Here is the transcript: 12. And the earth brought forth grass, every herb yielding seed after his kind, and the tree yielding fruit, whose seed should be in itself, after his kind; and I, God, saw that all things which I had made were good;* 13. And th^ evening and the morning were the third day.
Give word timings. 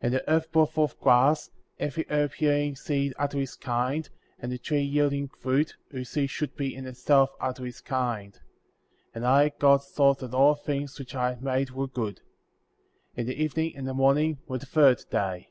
12. 0.00 0.04
And 0.04 0.14
the 0.14 0.30
earth 0.30 0.50
brought 0.52 0.72
forth 0.72 0.98
grass, 1.00 1.50
every 1.78 2.06
herb 2.08 2.32
yielding 2.38 2.74
seed 2.74 3.12
after 3.18 3.36
his 3.38 3.56
kind, 3.56 4.08
and 4.38 4.50
the 4.50 4.56
tree 4.56 4.80
yielding 4.80 5.28
fruit, 5.28 5.76
whose 5.90 6.08
seed 6.08 6.30
should 6.30 6.56
be 6.56 6.74
in 6.74 6.86
itself, 6.86 7.28
after 7.42 7.62
his 7.62 7.82
kind; 7.82 8.40
and 9.14 9.26
I, 9.26 9.50
God, 9.58 9.82
saw 9.82 10.14
that 10.14 10.32
all 10.32 10.54
things 10.54 10.98
which 10.98 11.14
I 11.14 11.28
had 11.28 11.42
made 11.42 11.72
were 11.72 11.88
good;* 11.88 12.22
13. 13.16 13.16
And 13.16 13.28
th^ 13.28 13.34
evening 13.34 13.76
and 13.76 13.86
the 13.86 13.92
morning 13.92 14.38
were 14.48 14.56
the 14.56 14.64
third 14.64 15.04
day. 15.10 15.50